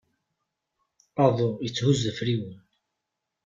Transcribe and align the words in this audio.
Aḍu 1.23 1.49
yetthuzu 1.63 2.05
afriwen. 2.09 2.57